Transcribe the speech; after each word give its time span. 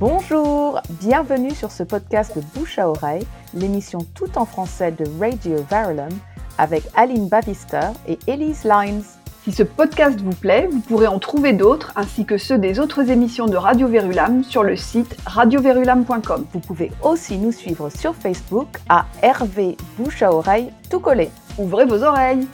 Bonjour, 0.00 0.80
bienvenue 0.88 1.54
sur 1.54 1.70
ce 1.70 1.82
podcast 1.82 2.34
de 2.34 2.40
Bouche 2.54 2.78
à 2.78 2.88
oreille, 2.88 3.26
l'émission 3.52 3.98
tout 4.14 4.38
en 4.38 4.46
français 4.46 4.92
de 4.92 5.04
Radio 5.20 5.62
Verulam 5.70 6.08
avec 6.56 6.84
Aline 6.96 7.28
Bavister 7.28 7.90
et 8.08 8.18
Elise 8.26 8.64
Lines. 8.64 9.02
Si 9.44 9.52
ce 9.52 9.62
podcast 9.62 10.18
vous 10.22 10.34
plaît, 10.34 10.70
vous 10.72 10.80
pourrez 10.80 11.06
en 11.06 11.18
trouver 11.18 11.52
d'autres 11.52 11.92
ainsi 11.96 12.24
que 12.24 12.38
ceux 12.38 12.56
des 12.56 12.80
autres 12.80 13.10
émissions 13.10 13.44
de 13.44 13.58
Radio 13.58 13.88
Verulam 13.88 14.42
sur 14.42 14.62
le 14.62 14.74
site 14.74 15.14
radioverulam.com. 15.26 16.46
Vous 16.50 16.60
pouvez 16.60 16.92
aussi 17.02 17.36
nous 17.36 17.52
suivre 17.52 17.90
sur 17.90 18.14
Facebook 18.14 18.68
à 18.88 19.04
RV 19.22 19.76
Bouche 19.98 20.22
à 20.22 20.32
oreille 20.32 20.70
tout 20.88 21.00
collé. 21.00 21.28
Ouvrez 21.58 21.84
vos 21.84 22.02
oreilles 22.04 22.48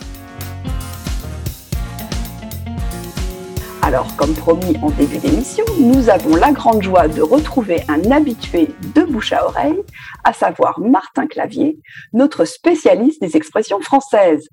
Alors, 3.87 4.17
comme 4.17 4.35
promis 4.35 4.77
en 4.83 4.91
début 4.91 5.19
d'émission, 5.19 5.65
nous 5.79 6.09
avons 6.09 6.35
la 6.35 6.51
grande 6.51 6.83
joie 6.83 7.07
de 7.07 7.23
retrouver 7.23 7.85
un 7.87 8.11
habitué 8.11 8.75
de 8.97 9.03
bouche 9.03 9.33
à 9.33 9.47
oreille, 9.47 9.81
à 10.25 10.33
savoir 10.33 10.81
Martin 10.81 11.29
Clavier, 11.29 11.79
notre 12.13 12.47
spécialiste 12.47 13.21
des 13.21 13.37
expressions 13.37 13.81
françaises. 13.81 14.49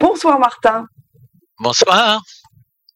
Bonsoir 0.00 0.38
Martin. 0.38 0.86
Bonsoir. 1.58 2.22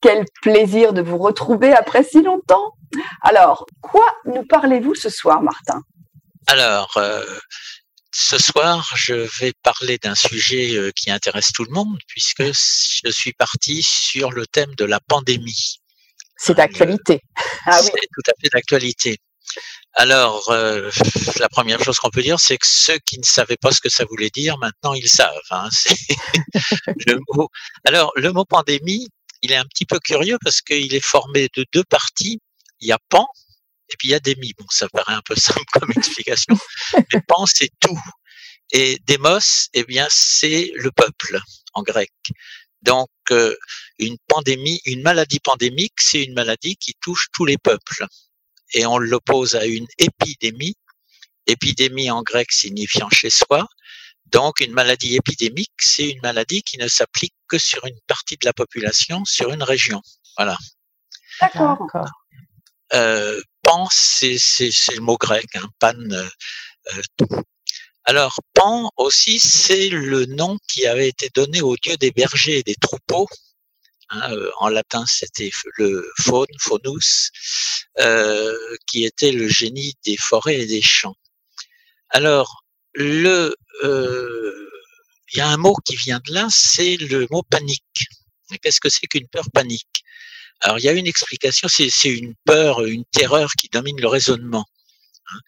Quel 0.01 0.25
plaisir 0.41 0.95
de 0.95 1.02
vous 1.02 1.19
retrouver 1.19 1.74
après 1.74 2.05
si 2.05 2.23
longtemps. 2.23 2.73
Alors, 3.21 3.66
quoi 3.83 4.07
nous 4.24 4.47
parlez-vous 4.47 4.95
ce 4.95 5.11
soir, 5.11 5.43
Martin? 5.43 5.83
Alors, 6.47 6.91
euh, 6.97 7.23
ce 8.16 8.38
soir, 8.38 8.88
je 8.95 9.28
vais 9.41 9.52
parler 9.64 9.98
d'un 9.98 10.14
sujet 10.14 10.77
euh, 10.77 10.92
qui 10.92 11.10
intéresse 11.10 11.50
tout 11.52 11.64
le 11.64 11.73
monde 11.73 11.98
puisque 12.06 12.45
je 12.45 13.10
suis 13.10 13.32
parti 13.32 13.82
sur 13.82 14.30
le 14.30 14.46
thème 14.46 14.73
de 14.77 14.84
la 14.84 15.00
pandémie. 15.00 15.80
C'est 16.37 16.54
d'actualité. 16.54 17.23
Ah 17.66 17.82
c'est 17.82 17.90
tout 17.90 18.30
à 18.30 18.32
fait 18.40 18.48
d'actualité. 18.52 19.18
Alors, 19.95 20.48
euh, 20.51 20.90
la 21.40 21.48
première 21.48 21.82
chose 21.82 21.98
qu'on 21.98 22.10
peut 22.10 22.23
dire, 22.23 22.38
c'est 22.38 22.56
que 22.56 22.66
ceux 22.68 22.98
qui 22.98 23.18
ne 23.18 23.24
savaient 23.24 23.56
pas 23.56 23.73
ce 23.73 23.80
que 23.80 23.88
ça 23.88 24.04
voulait 24.04 24.30
dire, 24.30 24.59
maintenant 24.59 24.95
ils 24.95 25.09
savent. 25.09 25.34
Hein, 25.51 25.68
le 27.06 27.18
mot. 27.34 27.49
Alors, 27.84 28.12
le 28.15 28.32
mot 28.32 28.45
pandémie, 28.45 29.09
il 29.43 29.51
est 29.51 29.56
un 29.56 29.65
petit 29.65 29.87
peu 29.87 29.99
curieux 29.99 30.38
parce 30.43 30.62
qu'il 30.62 30.95
est 30.95 31.04
formé 31.04 31.49
de 31.56 31.66
deux 31.73 31.84
parties. 31.84 32.40
Il 32.80 32.88
y 32.88 32.93
a 32.93 32.99
pan, 33.09 33.26
et 33.90 33.96
puis 33.99 34.09
il 34.09 34.10
y 34.13 34.15
a 34.15 34.21
Démi. 34.21 34.52
Bon, 34.59 34.66
ça 34.71 34.88
paraît 34.88 35.15
un 35.15 35.23
peu 35.24 35.37
simple 35.37 35.65
comme 35.73 35.90
explication, 35.96 36.57
mais 36.95 37.21
Pan, 37.27 37.46
c'est 37.46 37.71
tout. 37.80 37.99
Et 38.73 38.99
Démos, 39.07 39.68
eh 39.74 39.85
bien, 39.85 40.07
c'est 40.10 40.73
le 40.77 40.90
peuple 40.90 41.38
en 41.74 41.82
grec. 41.82 42.12
Donc, 42.82 43.09
euh, 43.30 43.57
une 43.99 44.16
pandémie, 44.29 44.80
une 44.85 45.02
maladie 45.02 45.40
pandémique, 45.40 45.95
c'est 45.99 46.23
une 46.23 46.35
maladie 46.35 46.77
qui 46.77 46.95
touche 47.01 47.29
tous 47.32 47.45
les 47.45 47.59
peuples. 47.59 48.05
Et 48.74 48.85
on 48.87 48.99
l'oppose 48.99 49.55
à 49.55 49.65
une 49.66 49.87
épidémie. 49.99 50.77
Épidémie 51.46 52.10
en 52.10 52.23
grec 52.23 52.52
signifiant 52.52 53.09
chez 53.10 53.30
soi. 53.30 53.66
Donc, 54.27 54.60
une 54.60 54.73
maladie 54.73 55.16
épidémique, 55.16 55.73
c'est 55.79 56.10
une 56.10 56.21
maladie 56.23 56.62
qui 56.62 56.79
ne 56.79 56.88
s'applique 56.88 57.35
que 57.46 57.59
sur 57.59 57.85
une 57.87 57.99
partie 58.07 58.37
de 58.37 58.45
la 58.45 58.52
population, 58.52 59.24
sur 59.24 59.52
une 59.52 59.62
région. 59.62 60.02
Voilà. 60.37 60.57
D'accord. 61.40 61.79
Euh, 62.93 63.40
pan, 63.65 63.88
c'est 63.90 64.37
le 64.94 65.00
mot 65.00 65.16
grec, 65.16 65.47
hein, 65.56 65.69
pan, 65.81 65.94
euh, 65.97 66.28
euh, 66.94 67.03
tout. 67.16 67.28
Alors, 68.04 68.38
pan 68.53 68.91
aussi, 68.97 69.41
c'est 69.41 69.88
le 69.88 70.26
nom 70.26 70.59
qui 70.69 70.87
avait 70.87 71.09
été 71.09 71.31
donné 71.34 71.62
au 71.62 71.75
dieu 71.76 71.97
des 71.97 72.12
bergers 72.12 72.59
et 72.59 72.62
des 72.62 72.76
troupeaux. 72.76 73.26
Hein, 74.10 74.31
en 74.59 74.69
latin, 74.69 75.04
c'était 75.06 75.50
le 75.78 76.09
faune, 76.21 76.47
faunus, 76.60 77.31
qui 78.87 79.04
était 79.04 79.32
le 79.32 79.48
génie 79.48 79.94
des 80.04 80.19
forêts 80.19 80.60
et 80.60 80.66
des 80.66 80.82
champs. 80.82 81.16
Alors, 82.10 82.65
le, 82.93 83.56
il 85.33 85.39
y 85.39 85.41
a 85.41 85.49
un 85.49 85.56
mot 85.56 85.75
qui 85.84 85.97
vient 85.97 86.21
de 86.27 86.33
là, 86.33 86.47
c'est 86.50 86.97
le 86.97 87.27
mot 87.31 87.43
panique. 87.43 88.06
Qu'est-ce 88.62 88.81
que 88.81 88.91
c'est 88.91 89.06
qu'une 89.06 89.28
peur 89.28 89.47
panique? 89.53 90.03
Alors 90.60 90.78
il 90.78 90.84
y 90.84 90.88
a 90.88 90.92
une 90.92 91.06
explication, 91.06 91.69
c'est 91.69 92.09
une 92.09 92.34
peur, 92.44 92.84
une 92.84 93.04
terreur 93.06 93.50
qui 93.53 93.69
domine 93.69 94.00
le 94.00 94.09
raisonnement, 94.09 94.66
hein. 95.31 95.38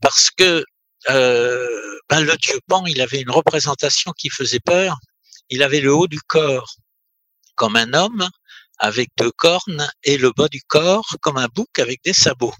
parce 0.00 0.30
que 0.30 0.64
euh, 1.10 1.98
ben, 2.08 2.20
le 2.20 2.36
dieu 2.36 2.58
Pan, 2.66 2.84
il 2.86 3.00
avait 3.00 3.20
une 3.20 3.30
représentation 3.30 4.12
qui 4.12 4.30
faisait 4.30 4.60
peur. 4.60 4.96
Il 5.50 5.62
avait 5.62 5.80
le 5.80 5.94
haut 5.94 6.08
du 6.08 6.20
corps 6.20 6.76
comme 7.54 7.76
un 7.76 7.92
homme 7.94 8.28
avec 8.78 9.10
deux 9.16 9.32
cornes 9.32 9.88
et 10.04 10.16
le 10.16 10.32
bas 10.32 10.48
du 10.48 10.62
corps 10.62 11.16
comme 11.20 11.36
un 11.36 11.48
bouc 11.48 11.78
avec 11.78 12.02
des 12.04 12.12
sabots. 12.12 12.54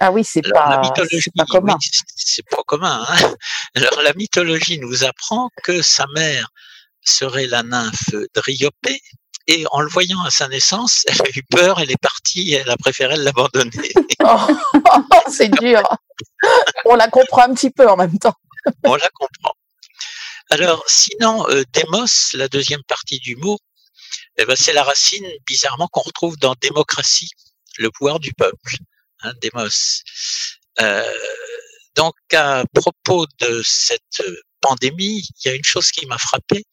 Ah 0.00 0.12
oui, 0.12 0.24
c'est 0.24 0.42
pas, 0.42 0.80
pas 0.80 1.44
commun. 1.46 1.76
c'est 2.16 2.48
pas 2.48 2.62
commun. 2.66 3.04
Hein 3.08 3.34
Alors 3.74 4.02
la 4.02 4.12
mythologie 4.14 4.78
nous 4.78 5.04
apprend 5.04 5.50
que 5.62 5.82
sa 5.82 6.06
mère 6.14 6.48
serait 7.02 7.46
la 7.46 7.62
nymphe 7.62 8.14
Dryopée, 8.34 9.00
et 9.48 9.64
en 9.72 9.80
le 9.80 9.88
voyant 9.88 10.22
à 10.22 10.30
sa 10.30 10.46
naissance, 10.46 11.04
elle 11.08 11.22
a 11.22 11.30
eu 11.34 11.42
peur, 11.42 11.80
elle 11.80 11.90
est 11.90 12.00
partie, 12.00 12.52
elle 12.52 12.68
a 12.70 12.76
préféré 12.76 13.16
l'abandonner. 13.16 13.92
Oh, 14.20 14.46
c'est 15.30 15.48
dur. 15.48 15.80
On 16.84 16.96
la 16.96 17.08
comprend 17.08 17.42
un 17.42 17.54
petit 17.54 17.70
peu 17.70 17.88
en 17.88 17.96
même 17.96 18.18
temps. 18.18 18.34
On 18.82 18.96
la 18.96 19.08
comprend. 19.10 19.52
Alors, 20.50 20.82
sinon, 20.88 21.48
euh, 21.50 21.62
démos, 21.72 22.32
la 22.34 22.48
deuxième 22.48 22.82
partie 22.82 23.20
du 23.20 23.36
mot, 23.36 23.56
eh 24.36 24.44
ben, 24.44 24.56
c'est 24.56 24.72
la 24.72 24.82
racine, 24.82 25.24
bizarrement, 25.46 25.86
qu'on 25.86 26.00
retrouve 26.00 26.36
dans 26.38 26.54
démocratie, 26.60 27.30
le 27.78 27.90
pouvoir 27.92 28.18
du 28.18 28.32
peuple, 28.32 28.76
hein, 29.22 29.32
démos. 29.40 30.02
Euh, 30.80 31.14
donc, 31.94 32.14
à 32.34 32.64
propos 32.74 33.26
de 33.38 33.62
cette 33.64 34.22
pandémie, 34.60 35.22
il 35.44 35.48
y 35.48 35.50
a 35.52 35.54
une 35.54 35.64
chose 35.64 35.92
qui 35.92 36.06
m'a 36.06 36.18
frappé, 36.18 36.64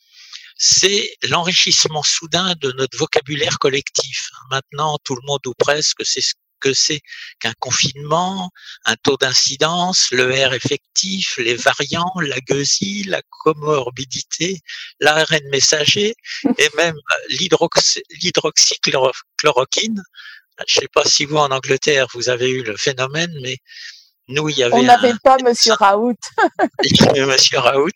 c'est 0.55 1.09
l'enrichissement 1.29 2.03
soudain 2.03 2.53
de 2.61 2.71
notre 2.73 2.95
vocabulaire 2.97 3.57
collectif. 3.59 4.29
Maintenant, 4.49 4.97
tout 5.03 5.15
le 5.15 5.21
monde 5.25 5.45
ou 5.47 5.53
presque 5.57 6.05
sait 6.05 6.21
ce 6.21 6.33
que 6.61 6.73
c'est 6.73 7.01
qu'un 7.39 7.53
confinement, 7.59 8.49
un 8.85 8.95
taux 8.95 9.17
d'incidence, 9.17 10.07
le 10.11 10.31
R 10.31 10.53
effectif, 10.53 11.35
les 11.37 11.55
variants, 11.55 12.13
la 12.21 12.39
gueusie, 12.39 13.03
la 13.03 13.21
comorbidité, 13.43 14.61
l'ARN 14.99 15.41
messager 15.51 16.15
et 16.57 16.69
même 16.77 16.95
l'hydroxychloroquine. 17.29 20.01
Je 20.67 20.77
ne 20.77 20.81
sais 20.81 20.87
pas 20.87 21.03
si 21.03 21.25
vous 21.25 21.37
en 21.37 21.51
Angleterre 21.51 22.07
vous 22.13 22.29
avez 22.29 22.49
eu 22.49 22.63
le 22.63 22.77
phénomène, 22.77 23.37
mais 23.41 23.57
nous, 24.27 24.49
il 24.49 24.57
y 24.57 24.63
avait 24.63 24.73
On 24.73 24.83
n'avait 24.83 25.13
pas 25.23 25.37
Monsieur 25.43 25.73
Raoult. 25.73 26.15
il 26.83 26.95
y 26.95 27.09
avait 27.09 27.25
Monsieur 27.25 27.59
Raoult 27.59 27.91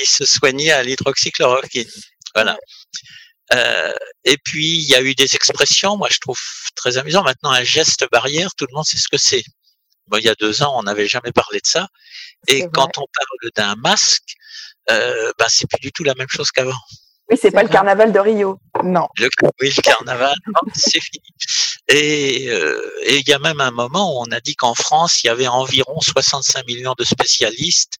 qui 0.00 0.10
se 0.10 0.24
soignait 0.24 0.70
à 0.70 0.82
l'hydroxychloroquine. 0.82 1.90
Voilà. 2.34 2.56
Euh, 3.52 3.92
et 4.24 4.36
puis, 4.38 4.76
il 4.78 4.88
y 4.88 4.94
a 4.94 5.02
eu 5.02 5.14
des 5.14 5.34
expressions, 5.34 5.96
moi 5.96 6.08
je 6.10 6.18
trouve 6.18 6.38
très 6.76 6.98
amusant. 6.98 7.22
Maintenant, 7.22 7.50
un 7.50 7.64
geste 7.64 8.06
barrière, 8.10 8.54
tout 8.56 8.66
le 8.68 8.74
monde 8.74 8.84
sait 8.84 8.98
ce 8.98 9.08
que 9.08 9.18
c'est. 9.18 9.42
Bon, 10.06 10.18
il 10.18 10.24
y 10.24 10.28
a 10.28 10.34
deux 10.34 10.62
ans, 10.62 10.72
on 10.76 10.82
n'avait 10.82 11.08
jamais 11.08 11.32
parlé 11.32 11.58
de 11.58 11.66
ça. 11.66 11.88
Et 12.48 12.64
quand 12.72 12.98
on 12.98 13.06
parle 13.14 13.50
d'un 13.56 13.74
masque, 13.76 14.34
euh, 14.90 15.32
ben, 15.38 15.46
c'est 15.48 15.68
plus 15.68 15.80
du 15.80 15.92
tout 15.92 16.04
la 16.04 16.14
même 16.14 16.28
chose 16.28 16.50
qu'avant. 16.50 16.72
Oui, 17.30 17.38
c'est 17.40 17.52
pas 17.52 17.62
le 17.62 17.68
carnaval 17.68 18.12
de 18.12 18.18
Rio. 18.18 18.58
Non. 18.82 19.06
Le, 19.16 19.28
oui, 19.60 19.72
le 19.76 19.82
carnaval, 19.82 20.34
c'est 20.74 21.00
fini. 21.00 21.22
Euh, 21.92 22.80
et 23.04 23.18
il 23.18 23.28
y 23.28 23.32
a 23.32 23.38
même 23.38 23.60
un 23.60 23.70
moment 23.70 24.16
où 24.16 24.24
on 24.26 24.32
a 24.32 24.40
dit 24.40 24.56
qu'en 24.56 24.74
France, 24.74 25.22
il 25.22 25.28
y 25.28 25.30
avait 25.30 25.46
environ 25.46 26.00
65 26.00 26.66
millions 26.66 26.94
de 26.98 27.04
spécialistes, 27.04 27.94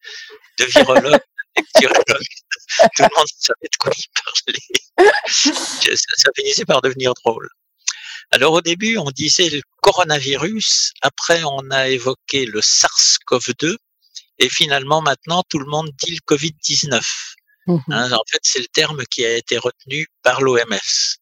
de 0.59 0.65
virologues, 0.65 1.21
Tout 1.75 3.03
le 3.03 3.17
monde 3.17 3.27
savait 3.39 3.69
de 3.71 3.77
quoi 3.79 3.93
il 3.97 4.07
parlait. 4.25 5.13
Ça, 5.27 5.53
ça 6.17 6.31
finissait 6.37 6.67
par 6.67 6.83
devenir 6.83 7.15
drôle. 7.15 7.49
Alors 8.33 8.53
au 8.53 8.61
début, 8.61 8.99
on 8.99 9.11
disait 9.11 9.49
le 9.49 9.63
coronavirus, 9.81 10.93
après 11.01 11.43
on 11.43 11.71
a 11.71 11.89
évoqué 11.89 12.47
le 12.47 12.61
SARS-CoV-2, 12.61 13.77
et 14.39 14.49
finalement 14.49 15.01
maintenant 15.01 15.43
tout 15.49 15.59
le 15.59 15.67
monde 15.67 15.91
dit 16.05 16.17
le 16.17 16.37
Covid-19. 16.37 17.03
Mmh 17.67 17.79
hein, 17.91 18.13
en 18.13 18.23
fait, 18.31 18.41
c'est 18.43 18.61
le 18.61 18.67
terme 18.67 19.03
qui 19.11 19.25
a 19.25 19.37
été 19.37 19.59
retenu 19.59 20.07
par 20.23 20.43
l'OMS. 20.43 21.19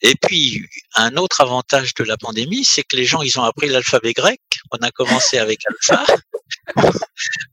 Et 0.00 0.14
puis, 0.14 0.64
un 0.94 1.16
autre 1.16 1.40
avantage 1.40 1.94
de 1.94 2.04
la 2.04 2.16
pandémie, 2.16 2.64
c'est 2.64 2.84
que 2.84 2.96
les 2.96 3.04
gens, 3.04 3.20
ils 3.22 3.38
ont 3.38 3.42
appris 3.42 3.68
l'alphabet 3.68 4.12
grec. 4.12 4.40
On 4.70 4.78
a 4.78 4.90
commencé 4.90 5.38
avec 5.38 5.60
alpha. 5.66 6.06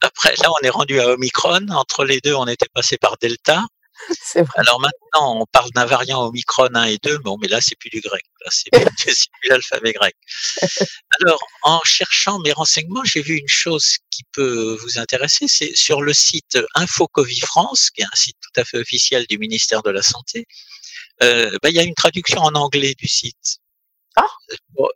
Après, 0.01 0.33
là, 0.41 0.51
on 0.51 0.65
est 0.65 0.69
rendu 0.69 0.99
à 0.99 1.07
Omicron. 1.09 1.67
Entre 1.69 2.05
les 2.05 2.19
deux, 2.19 2.35
on 2.35 2.47
était 2.47 2.69
passé 2.73 2.97
par 2.97 3.17
Delta. 3.17 3.63
Vrai. 4.35 4.45
Alors 4.55 4.81
maintenant, 4.81 5.41
on 5.41 5.45
parle 5.45 5.71
d'un 5.71 5.85
variant 5.85 6.25
Omicron 6.25 6.69
1 6.73 6.83
et 6.85 6.97
2. 7.01 7.19
Bon, 7.19 7.37
mais 7.41 7.47
là, 7.47 7.61
c'est 7.61 7.75
plus 7.75 7.89
du 7.89 8.01
grec. 8.01 8.23
Là, 8.43 8.51
c'est 8.51 8.69
plus 8.69 9.49
l'alphabet 9.49 9.93
grec. 9.93 10.15
Alors, 11.21 11.39
en 11.63 11.79
cherchant 11.83 12.39
mes 12.39 12.51
renseignements, 12.51 13.03
j'ai 13.05 13.21
vu 13.21 13.37
une 13.37 13.47
chose 13.47 13.97
qui 14.11 14.23
peut 14.33 14.77
vous 14.81 14.99
intéresser. 14.99 15.47
C'est 15.47 15.75
sur 15.75 16.01
le 16.01 16.13
site 16.13 16.57
InfoCovid 16.75 17.45
France, 17.45 17.89
qui 17.89 18.01
est 18.01 18.05
un 18.05 18.15
site 18.15 18.37
tout 18.41 18.59
à 18.59 18.65
fait 18.65 18.77
officiel 18.77 19.25
du 19.27 19.37
ministère 19.37 19.81
de 19.81 19.91
la 19.91 20.01
Santé. 20.01 20.45
Euh, 21.23 21.51
bah, 21.63 21.69
il 21.69 21.75
y 21.75 21.79
a 21.79 21.83
une 21.83 21.95
traduction 21.95 22.41
en 22.41 22.53
anglais 22.55 22.95
du 22.95 23.07
site. 23.07 23.59
Ah. 24.17 24.27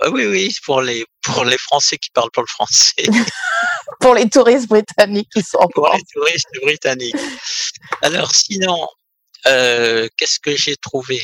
ah 0.02 0.10
oui, 0.12 0.26
oui, 0.26 0.56
pour 0.64 0.82
les, 0.82 1.06
pour 1.22 1.44
les 1.44 1.58
Français 1.58 1.98
qui 1.98 2.10
parlent 2.12 2.32
pas 2.32 2.42
le 2.42 2.48
français. 2.48 3.04
pour 4.00 4.14
les 4.14 4.30
touristes 4.30 4.68
britanniques 4.68 5.30
qui 5.34 5.44
sont 5.44 5.58
en 5.58 5.68
Pour 5.68 5.94
les 5.94 6.02
touristes 6.14 6.48
britanniques. 6.62 7.16
Alors 8.02 8.32
sinon, 8.32 8.88
euh, 9.48 10.08
qu'est-ce 10.18 10.40
que 10.40 10.56
j'ai 10.56 10.76
trouvé? 10.78 11.22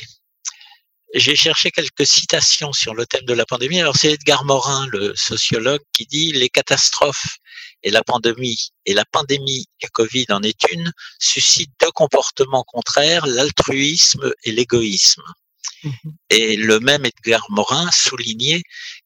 J'ai 1.14 1.36
cherché 1.38 1.72
quelques 1.72 2.06
citations 2.06 2.74
sur 2.74 2.94
le 2.94 3.06
thème 3.06 3.24
de 3.26 3.34
la 3.34 3.46
pandémie. 3.46 3.80
Alors 3.80 3.96
c'est 3.96 4.12
Edgar 4.12 4.44
Morin, 4.44 4.86
le 4.92 5.16
sociologue, 5.16 5.82
qui 5.94 6.06
dit 6.06 6.34
les 6.34 6.50
catastrophes 6.50 7.38
et 7.84 7.92
la 7.92 8.04
pandémie 8.04 8.72
et 8.86 8.94
la 8.94 9.06
pandémie 9.06 9.66
du 9.82 9.90
Covid 9.92 10.26
en 10.30 10.44
est 10.44 10.72
une 10.72 10.92
suscitent 11.20 11.72
deux 11.80 11.92
comportements 11.92 12.66
contraires, 12.68 13.26
l'altruisme 13.28 14.34
et 14.44 14.52
l'égoïsme. 14.52 15.24
Mmh 15.83 15.89
et 16.30 16.56
le 16.57 16.80
même 16.80 17.06
Edgar 17.06 17.45
Morin 17.50 17.89
soulignait 17.92 18.63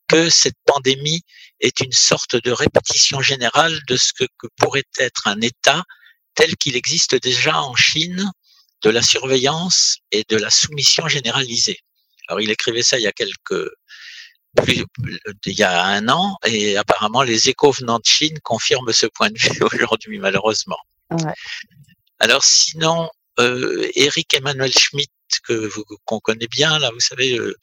que 0.07 0.29
cette 0.29 0.57
pandémie 0.65 1.21
est 1.59 1.79
une 1.81 1.91
sorte 1.91 2.35
de 2.35 2.51
répétition 2.51 3.21
générale 3.21 3.77
de 3.87 3.97
ce 3.97 4.13
que, 4.13 4.25
pourrait 4.57 4.83
être 4.99 5.27
un 5.27 5.39
État 5.41 5.83
tel 6.35 6.55
qu'il 6.55 6.75
existe 6.75 7.15
déjà 7.15 7.61
en 7.61 7.75
Chine, 7.75 8.31
de 8.81 8.89
la 8.89 9.01
surveillance 9.01 9.97
et 10.11 10.23
de 10.29 10.37
la 10.37 10.49
soumission 10.49 11.07
généralisée. 11.07 11.79
Alors 12.27 12.39
il 12.39 12.49
écrivait 12.49 12.83
ça 12.83 12.97
il 12.97 13.03
y 13.03 13.07
a 13.07 13.11
quelques 13.11 13.69
plus, 14.55 14.83
il 15.45 15.53
y 15.53 15.63
a 15.63 15.83
un 15.83 16.07
an 16.09 16.37
et 16.45 16.77
apparemment 16.77 17.21
les 17.21 17.49
échos 17.49 17.71
venant 17.71 17.99
de 17.99 18.05
Chine 18.05 18.39
confirment 18.41 18.93
ce 18.93 19.05
point 19.05 19.29
de 19.29 19.37
vue 19.37 19.61
aujourd'hui 19.83 20.17
malheureusement. 20.19 20.79
Ouais. 21.11 21.33
Alors 22.19 22.43
sinon, 22.43 23.09
euh, 23.39 23.89
Eric 23.95 24.33
Emmanuel 24.33 24.71
Schmitt 24.71 25.11
que 25.43 25.53
vous 25.53 25.83
qu'on 26.05 26.19
connaît 26.19 26.47
bien 26.47 26.79
là, 26.79 26.89
vous 26.91 26.99
savez 26.99 27.37
euh, 27.37 27.55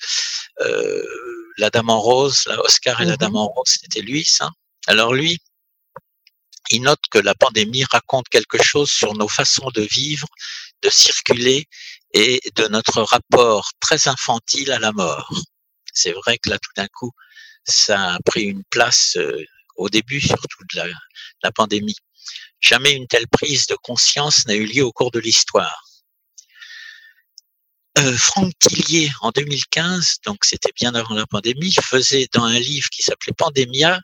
euh, 0.60 1.04
la 1.58 1.70
Dame 1.70 1.90
en 1.90 2.00
rose, 2.00 2.44
la 2.46 2.60
Oscar 2.60 3.00
et 3.00 3.04
la 3.04 3.16
Dame 3.16 3.32
mmh 3.32 3.36
en 3.36 3.46
rose, 3.48 3.68
c'était 3.80 4.02
lui 4.02 4.24
ça. 4.24 4.50
Alors 4.86 5.14
lui, 5.14 5.38
il 6.70 6.82
note 6.82 7.00
que 7.10 7.18
la 7.18 7.34
pandémie 7.34 7.84
raconte 7.84 8.28
quelque 8.28 8.62
chose 8.62 8.90
sur 8.90 9.14
nos 9.14 9.28
façons 9.28 9.70
de 9.74 9.82
vivre, 9.82 10.28
de 10.82 10.90
circuler 10.90 11.66
et 12.12 12.40
de 12.54 12.68
notre 12.68 13.02
rapport 13.02 13.70
très 13.80 14.08
infantile 14.08 14.72
à 14.72 14.78
la 14.78 14.92
mort. 14.92 15.32
C'est 15.92 16.12
vrai 16.12 16.38
que 16.38 16.50
là, 16.50 16.58
tout 16.58 16.72
d'un 16.76 16.88
coup, 16.88 17.12
ça 17.64 18.14
a 18.14 18.18
pris 18.24 18.42
une 18.44 18.64
place 18.70 19.16
euh, 19.16 19.44
au 19.76 19.88
début, 19.88 20.20
surtout 20.20 20.64
de 20.72 20.76
la, 20.76 20.86
la 21.42 21.52
pandémie. 21.52 21.96
Jamais 22.60 22.92
une 22.92 23.06
telle 23.06 23.28
prise 23.28 23.66
de 23.66 23.76
conscience 23.76 24.46
n'a 24.46 24.54
eu 24.54 24.66
lieu 24.66 24.84
au 24.84 24.92
cours 24.92 25.10
de 25.10 25.20
l'histoire. 25.20 25.85
Euh, 27.98 28.16
Franck 28.19 28.52
Tillier, 28.60 29.10
en 29.22 29.31
2015, 29.31 30.19
donc 30.26 30.44
c'était 30.44 30.72
bien 30.76 30.94
avant 30.94 31.14
la 31.14 31.26
pandémie, 31.26 31.72
faisait 31.82 32.28
dans 32.34 32.44
un 32.44 32.58
livre 32.58 32.90
qui 32.90 33.02
s'appelait 33.02 33.32
Pandémia, 33.32 33.98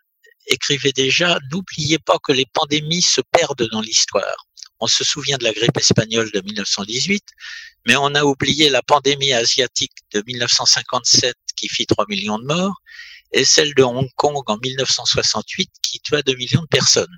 écrivait 0.47 0.93
déjà 0.93 1.39
N'oubliez 1.50 1.99
pas 1.99 2.17
que 2.23 2.33
les 2.33 2.47
pandémies 2.47 3.03
se 3.03 3.21
perdent 3.21 3.69
dans 3.71 3.83
l'histoire. 3.83 4.47
On 4.81 4.87
se 4.87 5.05
souvient 5.05 5.37
de 5.37 5.44
la 5.44 5.53
grippe 5.53 5.77
espagnole 5.77 6.31
de 6.33 6.41
1918, 6.41 7.23
mais 7.87 7.97
on 7.97 8.15
a 8.15 8.25
oublié 8.25 8.71
la 8.71 8.83
pandémie 8.83 9.35
asiatique 9.35 9.93
de 10.12 10.23
1957 10.27 11.37
qui 11.55 11.69
fit 11.69 11.87
3 11.87 12.06
millions 12.09 12.38
de 12.38 12.47
morts 12.47 12.81
et 13.33 13.45
celle 13.45 13.75
de 13.75 13.83
Hong 13.83 14.09
Kong 14.17 14.43
en 14.47 14.56
1968 14.56 15.71
qui 15.83 16.00
tua 16.00 16.23
2 16.23 16.35
millions 16.37 16.62
de 16.62 16.67
personnes. 16.67 17.17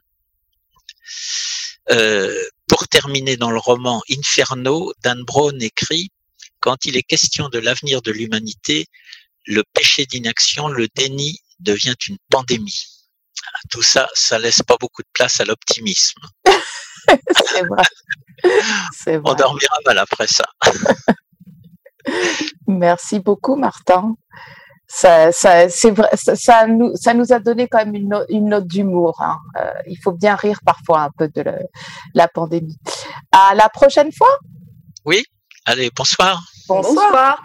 Euh, 1.91 2.37
pour 2.67 2.89
terminer 2.89 3.37
dans 3.37 3.51
le 3.51 3.59
roman 3.59 4.03
Inferno, 4.11 4.93
Dan 5.03 5.23
Brown 5.23 5.63
écrit 5.63 6.11
quand 6.65 6.87
il 6.87 6.97
est 6.97 7.03
question 7.03 7.51
de 7.51 7.59
l'avenir 7.59 8.01
de 8.01 8.11
l'humanité, 8.11 8.87
le 9.45 9.63
péché 9.75 10.07
d'inaction, 10.07 10.69
le 10.69 10.89
déni 10.97 11.39
devient 11.61 11.95
une 12.09 12.17
pandémie. 12.31 12.87
Tout 13.71 13.83
ça, 13.83 14.09
ça 14.15 14.39
laisse 14.39 14.63
pas 14.63 14.79
beaucoup 14.81 15.03
de 15.03 15.09
place 15.13 15.41
à 15.41 15.45
l'optimisme. 15.45 16.23
c'est 17.45 17.67
vrai. 17.67 17.83
On 19.25 19.35
dormira 19.35 19.77
mal 19.85 19.99
après 19.99 20.27
ça. 20.27 20.47
Merci 22.67 23.21
beaucoup, 23.21 23.57
Martin. 23.57 24.15
Ça, 24.87 25.33
ça, 25.33 25.67
vrai, 25.91 26.09
ça, 26.15 26.67
nous, 26.67 26.97
ça 26.97 27.13
nous 27.13 27.31
a 27.35 27.41
donné 27.41 27.69
quand 27.69 27.85
même 27.85 27.95
une, 27.95 28.25
une 28.31 28.49
note 28.49 28.67
d'humour. 28.67 29.21
Hein. 29.21 29.37
Euh, 29.61 29.71
il 29.87 29.99
faut 30.03 30.13
bien 30.13 30.35
rire 30.35 30.61
parfois 30.65 31.03
un 31.03 31.11
peu 31.19 31.29
de 31.29 31.45
la 32.15 32.29
pandémie. 32.29 32.79
À 33.33 33.55
la 33.55 33.69
prochaine 33.69 34.13
fois. 34.13 34.39
Oui, 35.05 35.23
allez, 35.67 35.91
bonsoir. 35.95 36.43
Bonsoir. 36.67 37.43